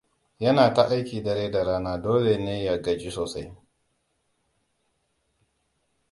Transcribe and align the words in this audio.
Yana 0.41 0.71
ta 0.75 0.83
aiki 0.93 1.19
dare 1.25 1.49
da 1.51 1.61
rana, 1.63 1.93
dole 2.03 2.35
ne 2.45 2.63
ya 2.63 2.75
gaji 2.83 3.09
sosai. 3.11 3.49